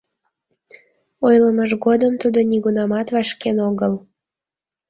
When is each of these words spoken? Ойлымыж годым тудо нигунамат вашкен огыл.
Ойлымыж 1.27 1.71
годым 1.85 2.13
тудо 2.21 2.39
нигунамат 2.49 3.07
вашкен 3.15 3.57
огыл. 3.69 3.93